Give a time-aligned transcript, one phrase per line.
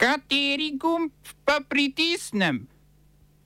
[0.00, 1.12] Kateri gumb
[1.44, 2.64] pa pritisnem?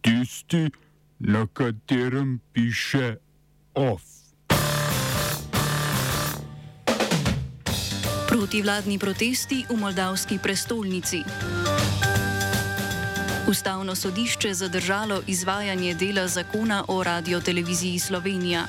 [0.00, 0.70] Tisti,
[1.18, 3.16] na katerem piše
[3.74, 4.02] OF.
[8.30, 11.24] Protivladni protesti v moldavski prestolnici.
[13.50, 18.66] Ustavno sodišče zadržalo izvajanje dela zakona o radioteleviziji Slovenija.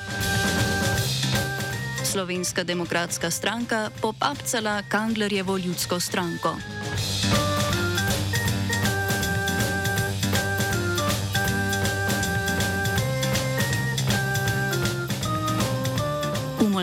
[2.04, 6.56] Slovenska demokratska stranka popapcala Kanglerjevo ljudsko stranko.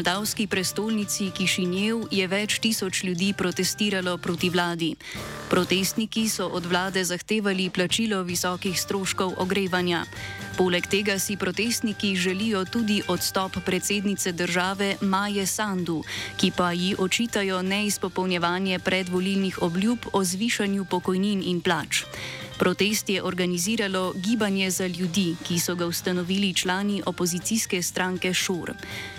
[0.04, 4.90] Moldavski prestolnici Kišinjev je več tisoč ljudi protestiralo proti vladi.
[5.48, 10.04] Protestniki so od vlade zahtevali plačilo visokih stroškov ogrevanja.
[10.58, 16.04] Poleg tega si protestniki želijo tudi odstop predsednice države Maje Sandu,
[16.36, 22.04] ki pa ji očitajo neizpopolnjevanje predvolilnih obljub o zvišanju pokojnin in plač.
[22.60, 28.74] Protest je organiziralo Gibanje za ljudi, ki so ga ustanovili člani opozicijske stranke Šur.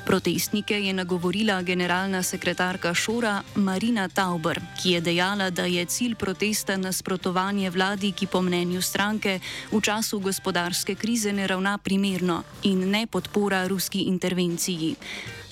[0.07, 6.77] Protestnike je nagovorila generalna sekretarka Šora Marina Tauber, ki je dejala, da je cilj protesta
[6.77, 9.41] nasprotovanje vladi, ki po mnenju stranke
[9.73, 14.97] v času gospodarske krize ne ravna primerno in ne podpora ruski intervenciji.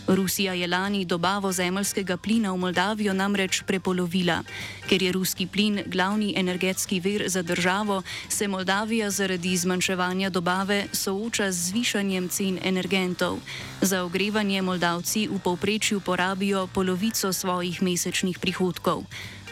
[0.07, 4.43] Rusija je lani dobavo zemljskega plina v Moldavijo namreč prepolovila.
[4.89, 11.53] Ker je ruski plin glavni energetski vir za državo, se Moldavija zaradi zmanjševanja dobave sooča
[11.53, 13.39] z zvišanjem cen energentov.
[13.81, 19.05] Za ogrevanje Moldavci v povprečju porabijo polovico svojih mesečnih prihodkov.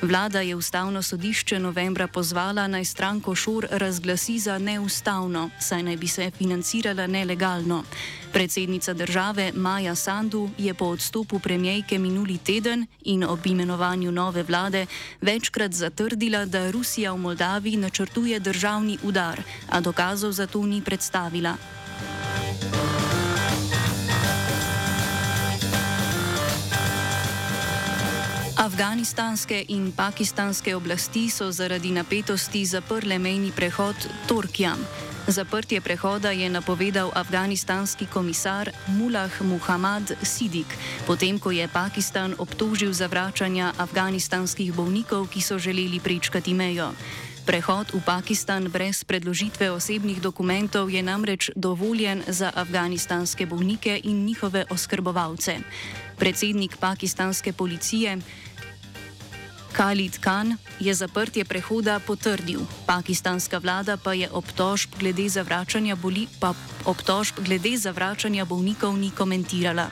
[0.02, 6.08] Vlada je ustavno sodišče novembra pozvala naj stranko Šur razglasi za neustavno, saj naj bi
[6.08, 7.84] se financirala nelegalno.
[8.32, 14.86] Predsednica države Maja Sandu je po odstopu premijejke minuli teden in ob imenovanju nove vlade
[15.20, 21.79] večkrat zatrdila, da Rusija v Moldaviji načrtuje državni udar, a dokazov za to ni predstavila.
[28.60, 33.96] Afganistanske in pakistanske oblasti so zaradi napetosti zaprle mejni prehod
[34.28, 34.76] Torkjam.
[35.26, 40.66] Zaprtje prehoda je napovedal afganistanski komisar Mullah Muhammad Sidik,
[41.06, 46.92] potem ko je Pakistan obtožil zavračanja afganistanskih bolnikov, ki so želeli prečkati mejo.
[47.46, 54.64] Prehod v Pakistan brez predložitve osebnih dokumentov je namreč dovoljen za afganistanske bolnike in njihove
[54.70, 55.56] oskrbovalce.
[56.20, 58.18] Predsednik pakistanske policije
[59.72, 62.60] Khalid Khan je zaprtje prehoda potrdil.
[62.86, 66.54] Pakistanska vlada pa je obtožb glede zavračanja, boli, pa
[66.84, 69.86] obtožb glede zavračanja bolnikov ni komentirala.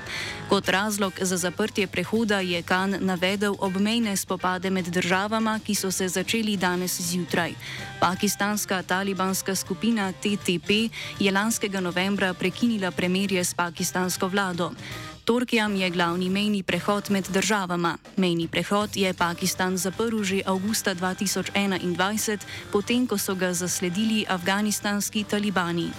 [0.48, 6.08] Kot razlog za zaprtje prehoda je Khan navedel obmejne spopade med državama, ki so se
[6.08, 7.54] začeli danes zjutraj.
[8.00, 14.70] Pakistanska talibanska skupina TTP je lanskega novembra prekinila premirje s pakistansko vlado.
[15.28, 17.98] Torkijam je glavni mejni prehod med državama.
[18.16, 22.40] Mejni prehod je Pakistan zaprl že avgusta 2021,
[22.72, 25.92] potem ko so ga zasledili afganistanski talibani.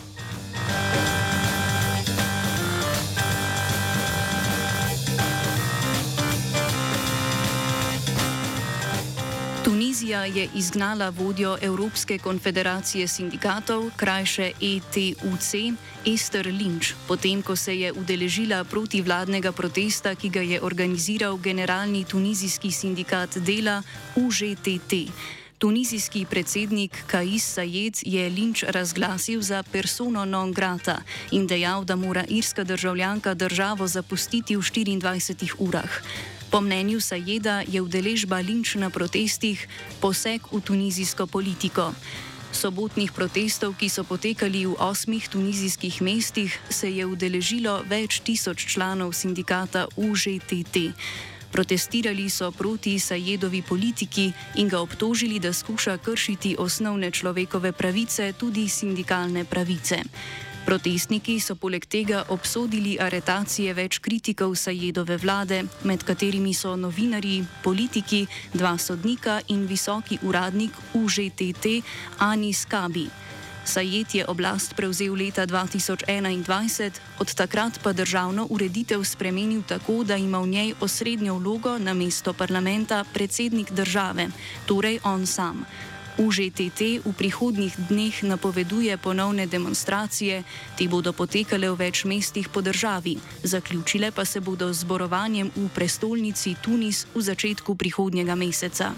[9.99, 17.91] Tunizija je izgnala vodjo Evropske konfederacije sindikatov, krajše ETUC, Ester Lynch, potem ko se je
[17.91, 23.83] udeležila protivladnega protesta, ki ga je organiziral generalni tunizijski sindikat dela
[24.15, 25.11] UŽTT.
[25.57, 32.23] Tunizijski predsednik Kais Sayed je Lynch razglasil za persono non grata in dejal, da mora
[32.29, 35.91] irska državljanka državo zapustiti v 24 urah.
[36.49, 39.61] Po mnenju Sajeda je udeležba linč na protestih
[40.01, 41.93] poseg v tunizijsko politiko.
[42.49, 49.13] Sobotnih protestov, ki so potekali v osmih tunizijskih mestih, se je udeležilo več tisoč članov
[49.13, 50.97] sindikata UŽTT.
[51.53, 58.65] Protestirali so proti Sajedovi politiki in ga obtožili, da skuša kršiti osnovne človekove pravice, tudi
[58.65, 60.01] sindikalne pravice.
[60.69, 68.19] Protestniki so poleg tega obsodili aretacije več kritikov Sajedove vlade, med katerimi so novinari, politiki,
[68.53, 71.81] dva sodnika in visoki uradnik UŽTT
[72.21, 73.07] Anis Kabi.
[73.65, 80.37] Sajed je oblast prevzel leta 2021, od takrat pa državno ureditev spremenil tako, da ima
[80.37, 84.29] v njej osrednjo vlogo na mesto parlamenta predsednik države,
[84.69, 85.65] torej on sam.
[86.19, 90.43] UŽTT v prihodnjih dneh napoveduje ponovne demonstracije,
[90.75, 93.15] te bodo potekale v več mestih po državi,
[93.47, 98.91] zaključile pa se bodo z zborovanjem v prestolnici Tunis v začetku prihodnjega meseca.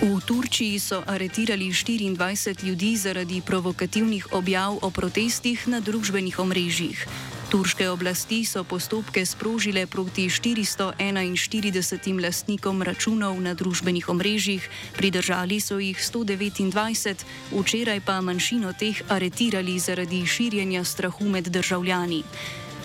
[0.00, 7.04] V Turčiji so aretirali 24 ljudi zaradi provokativnih objav o protestih na družbenih omrežjih.
[7.50, 14.62] Turške oblasti so postopke sprožile proti 441 lastnikom računov na družbenih omrežjih,
[14.94, 16.70] pridržali so jih 129,
[17.50, 22.22] včeraj pa manjšino teh aretirali zaradi širjenja strahu med državljani.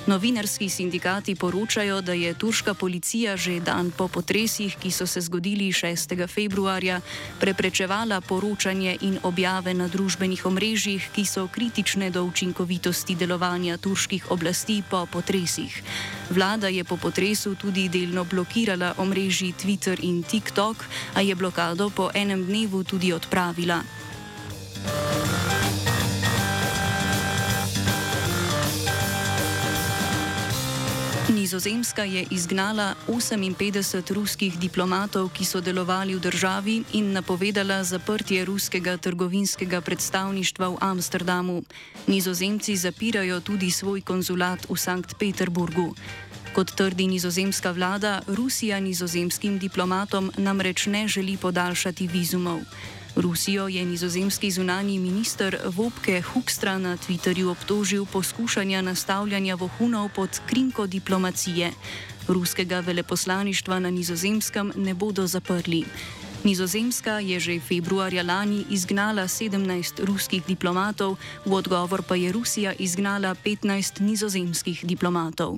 [0.06, 5.72] Novinarski sindikati poročajo, da je turška policija že dan po potresih, ki so se zgodili
[5.74, 6.28] 6.
[6.30, 7.02] februarja,
[7.40, 14.84] preprečevala poročanje in objave na družbenih omrežjih, ki so kritične do učinkovitosti delovanja turških oblasti
[14.90, 15.84] po potresih.
[16.30, 22.12] Vlada je po potresu tudi delno blokirala omrežji Twitter in TikTok, a je blokado po
[22.14, 23.82] enem dnevu tudi odpravila.
[31.46, 38.98] Nizozemska je izgnala 58 ruskih diplomatov, ki so delovali v državi in napovedala zaprtje ruskega
[38.98, 41.62] trgovinskega predstavništva v Amsterdamu.
[42.10, 45.94] Nizozemci zapirajo tudi svoj konzulat v Sankt Peterburgu.
[46.58, 52.66] Kot trdi nizozemska vlada, Rusija nizozemskim diplomatom namreč ne želi podaljšati vizumov.
[53.16, 60.88] Rusijo je nizozemski zunani minister Vopke Hukstra na Twitterju obtožil poskušanja nastavljanja vohunov pod krinko
[60.88, 61.72] diplomacije.
[62.28, 65.86] Ruskega veleposlaništva na nizozemskem ne bodo zaprli.
[66.44, 71.16] Nizozemska je že februarja lani izgnala 17 ruskih diplomatov,
[71.46, 75.58] v odgovor pa je Rusija izgnala 15 nizozemskih diplomatov.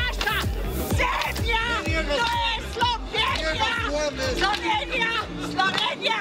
[4.17, 5.11] Slovenija,
[5.51, 6.19] Slovenija.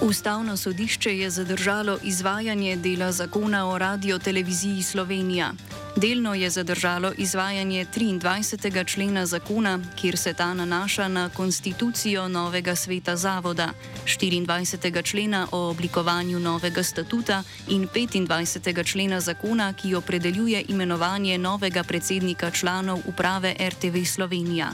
[0.00, 5.52] Ustavno sodišče je zadržalo izvajanje dela zakona o radio-televiziji Slovenija.
[5.96, 8.84] Delno je zadržalo izvajanje 23.
[8.86, 13.68] člena zakona, kjer se ta nanaša na konstitucijo novega sveta zavoda,
[14.06, 15.02] 24.
[15.02, 18.84] člena o oblikovanju novega statuta in 25.
[18.84, 24.72] člena zakona, ki opredeljuje imenovanje novega predsednika članov uprave RTV Slovenija.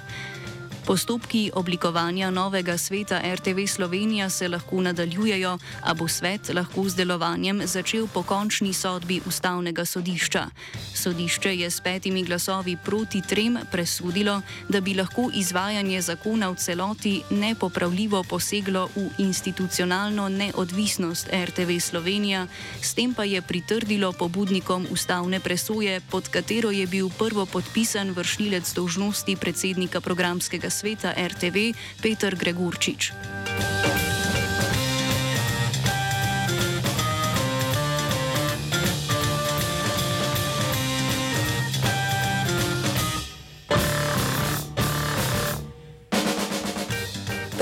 [0.87, 7.61] Postopki oblikovanja novega sveta RTV Slovenija se lahko nadaljujejo, a bo svet lahko z delovanjem
[7.67, 10.47] začel po končni sodbi Ustavnega sodišča.
[10.95, 17.23] Sodišče je s petimi glasovi proti trem presudilo, da bi lahko izvajanje zakona v celoti
[17.31, 22.47] nepopravljivo poseglo v institucionalno neodvisnost RTV Slovenija,
[22.83, 28.75] s tem pa je pritrdilo pobudnikom ustavne presoje, pod katero je bil prvo podpisan vršilec
[28.75, 33.13] dožnosti predsednika programskega sveta RTV Petr Gregorčič.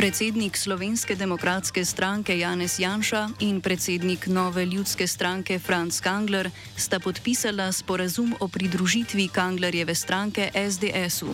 [0.08, 7.72] Predsednik Slovenske demokratske stranke Janez Janša in predsednik Nove ljudske stranke Franz Kangler sta podpisala
[7.72, 11.28] sporazum o pridružitvi Kanglerjeve stranke SDS-u.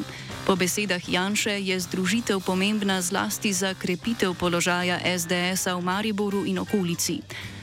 [0.46, 7.22] Po besedah Janše je združitev pomembna zlasti za krepitev položaja SDS-a v Mariboru in okolici.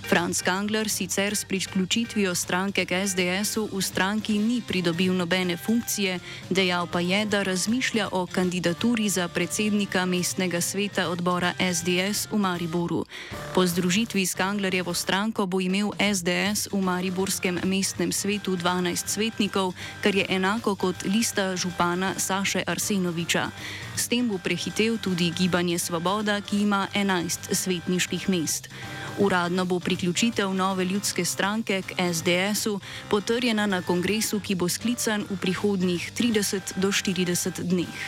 [0.10, 6.88] Franz Kangler sicer s priključitvijo stranke k SDS-u v stranki ni pridobil nobene funkcije, dejal
[6.88, 13.06] pa je, da razmišlja o kandidaturi za predsednika mestnega sveta odbora SDS v Mariboru.
[13.52, 20.16] Po združitvi s Kanglerjevo stranko bo imel SDS v Mariborskem mestnem svetu 12 svetnikov, kar
[20.16, 23.52] je enako kot lista župana Saše Arsenoviča.
[23.96, 28.72] S tem bo prehitev tudi gibanje Svoboda, ki ima 11 svetniških mest.
[29.20, 32.80] Uradno bo priključitev nove ljudske stranke k SDS-u
[33.10, 38.00] potrjena na kongresu, ki bo sklican v prihodnjih 30 do 40 dneh.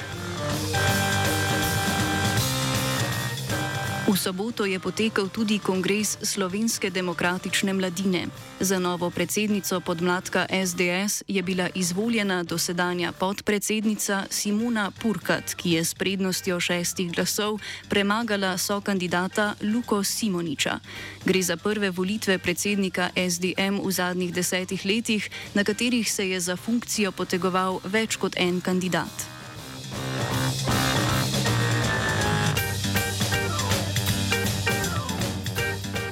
[4.03, 8.27] V soboto je potekal tudi kongres Slovenske demokratične mladine.
[8.59, 15.95] Za novo predsednico podmladka SDS je bila izvoljena dosedanja podpredsednica Simona Purkat, ki je s
[15.95, 20.79] prednostjo šestih glasov premagala so kandidata Luko Simoniča.
[21.25, 26.55] Gre za prve volitve predsednika SDM v zadnjih desetih letih, na katerih se je za
[26.59, 29.31] funkcijo potegoval več kot en kandidat.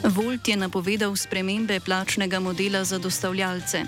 [0.03, 3.84] Volt je napovedal spremembe plačnega modela za dostavljalce.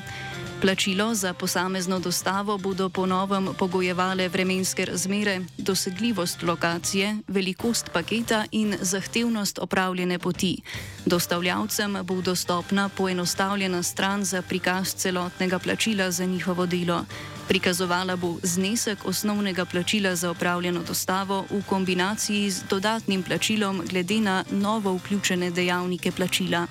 [0.62, 8.78] Plačilo za posamezno dostavo bodo po novem pogojevale vremenske razmere, dosegljivost lokacije, velikost paketa in
[8.82, 10.62] zahtevnost opravljene poti.
[11.06, 17.06] Dostavljavcem bo dostopna poenostavljena stran za prikaz celotnega plačila za njihovo delo.
[17.48, 24.44] Prikazovala bo znesek osnovnega plačila za opravljeno dostavo v kombinaciji z dodatnim plačilom glede na
[24.52, 26.68] novo vključene dejavnike plačila.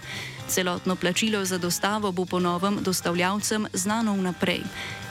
[0.49, 4.61] Celotno plačilo za dostavo bo po novem dostavljavcem znano vnaprej.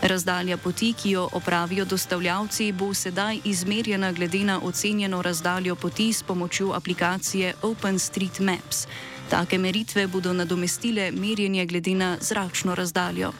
[0.01, 6.23] Razdalja poti, ki jo opravijo dostavljavci, bo sedaj izmerjena glede na ocenjeno razdaljo poti s
[6.23, 8.87] pomočjo aplikacije OpenStreetMaps.
[9.29, 13.31] Take meritve bodo nadomestile merjenje glede na zračno razdaljo.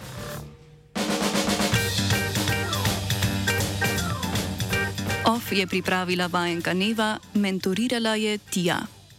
[5.51, 9.00] Je pripravila vajenka Neva, mentorirala je Tija.